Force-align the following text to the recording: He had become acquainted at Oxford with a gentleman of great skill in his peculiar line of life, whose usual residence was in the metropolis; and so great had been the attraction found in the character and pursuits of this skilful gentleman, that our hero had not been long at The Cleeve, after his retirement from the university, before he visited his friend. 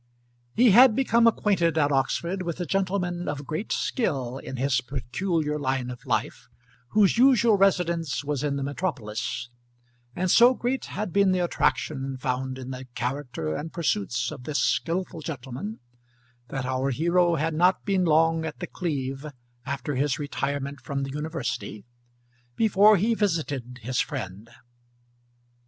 He 0.55 0.71
had 0.71 0.95
become 0.95 1.27
acquainted 1.27 1.77
at 1.77 1.91
Oxford 1.91 2.41
with 2.41 2.59
a 2.59 2.65
gentleman 2.65 3.27
of 3.27 3.45
great 3.45 3.71
skill 3.71 4.39
in 4.39 4.55
his 4.55 4.81
peculiar 4.81 5.59
line 5.59 5.91
of 5.91 6.07
life, 6.07 6.49
whose 6.87 7.19
usual 7.19 7.55
residence 7.55 8.23
was 8.23 8.43
in 8.43 8.55
the 8.55 8.63
metropolis; 8.63 9.49
and 10.15 10.31
so 10.31 10.55
great 10.55 10.85
had 10.85 11.13
been 11.13 11.33
the 11.33 11.43
attraction 11.43 12.17
found 12.17 12.57
in 12.57 12.71
the 12.71 12.85
character 12.95 13.55
and 13.55 13.73
pursuits 13.73 14.31
of 14.31 14.45
this 14.45 14.57
skilful 14.57 15.21
gentleman, 15.21 15.79
that 16.47 16.65
our 16.65 16.89
hero 16.89 17.35
had 17.35 17.53
not 17.53 17.85
been 17.85 18.03
long 18.03 18.43
at 18.43 18.57
The 18.57 18.65
Cleeve, 18.65 19.27
after 19.67 19.93
his 19.93 20.17
retirement 20.17 20.81
from 20.81 21.03
the 21.03 21.11
university, 21.11 21.85
before 22.55 22.97
he 22.97 23.13
visited 23.13 23.81
his 23.83 23.99
friend. 23.99 24.49